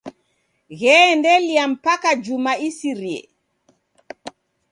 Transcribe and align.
Gheendelia 0.79 1.63
mpaka 1.73 2.11
juma 2.25 2.53
isirie. 2.67 3.21